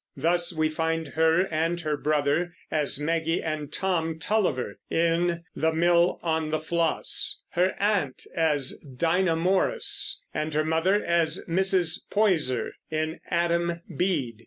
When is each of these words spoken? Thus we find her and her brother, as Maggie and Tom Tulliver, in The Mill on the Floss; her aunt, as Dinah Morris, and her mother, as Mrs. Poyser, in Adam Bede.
Thus 0.17 0.51
we 0.51 0.67
find 0.67 1.09
her 1.09 1.41
and 1.51 1.79
her 1.81 1.95
brother, 1.95 2.55
as 2.71 2.99
Maggie 2.99 3.39
and 3.43 3.71
Tom 3.71 4.17
Tulliver, 4.17 4.79
in 4.89 5.43
The 5.55 5.71
Mill 5.73 6.19
on 6.23 6.49
the 6.49 6.59
Floss; 6.59 7.39
her 7.51 7.75
aunt, 7.79 8.25
as 8.35 8.79
Dinah 8.79 9.35
Morris, 9.35 10.25
and 10.33 10.55
her 10.55 10.65
mother, 10.65 10.95
as 11.05 11.45
Mrs. 11.47 12.09
Poyser, 12.09 12.71
in 12.89 13.19
Adam 13.29 13.81
Bede. 13.95 14.39